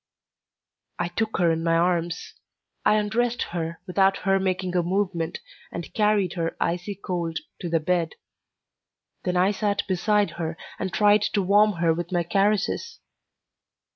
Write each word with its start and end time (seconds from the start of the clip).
I 0.97 1.09
took 1.09 1.37
her 1.37 1.51
in 1.51 1.63
my 1.63 1.75
arms. 1.75 2.33
I 2.83 2.95
undressed 2.95 3.43
her, 3.51 3.79
without 3.85 4.17
her 4.25 4.39
making 4.39 4.75
a 4.75 4.81
movement, 4.81 5.37
and 5.71 5.93
carried 5.93 6.33
her, 6.33 6.57
icy 6.59 6.95
cold, 6.95 7.37
to 7.59 7.69
the 7.69 7.79
bed. 7.79 8.13
Then 9.25 9.37
I 9.37 9.51
sat 9.51 9.83
beside 9.87 10.31
her 10.31 10.57
and 10.79 10.91
tried 10.91 11.21
to 11.33 11.43
warm 11.43 11.73
her 11.73 11.93
with 11.93 12.11
my 12.11 12.23
caresses. 12.23 12.99